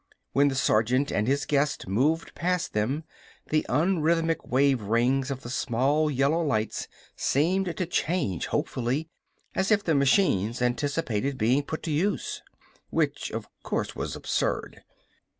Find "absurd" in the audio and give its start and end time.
14.15-14.81